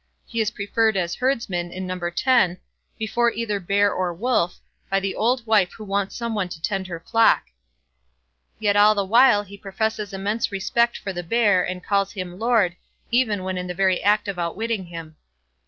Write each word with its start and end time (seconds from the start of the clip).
He 0.25 0.41
is 0.41 0.49
preferred 0.49 0.97
as 0.97 1.13
Herdsman, 1.13 1.71
in 1.71 1.85
No. 1.85 1.95
x, 2.01 2.59
before 2.97 3.29
either 3.33 3.59
Bear 3.59 3.93
or 3.93 4.11
Wolf, 4.15 4.57
by 4.89 4.99
the 4.99 5.13
old 5.13 5.45
wife 5.45 5.73
who 5.73 5.83
wants 5.83 6.15
some 6.15 6.33
one 6.33 6.49
to 6.49 6.59
tend 6.59 6.87
her 6.87 6.99
flock. 6.99 7.43
Yet 8.57 8.75
all 8.75 8.95
the 8.95 9.05
while 9.05 9.43
he 9.43 9.59
professes 9.59 10.11
immense 10.11 10.51
respect 10.51 10.97
for 10.97 11.13
the 11.13 11.21
Bear, 11.21 11.61
and 11.63 11.83
calls 11.85 12.13
him 12.13 12.39
"Lord", 12.39 12.77
even 13.11 13.43
when 13.43 13.59
in 13.59 13.67
the 13.67 13.75
very 13.75 14.01
act 14.01 14.27
of 14.27 14.39
outwitting 14.39 14.85
him. 14.87 15.17